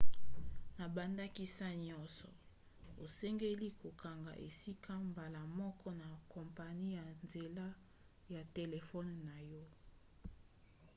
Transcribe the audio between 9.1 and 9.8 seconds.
na yo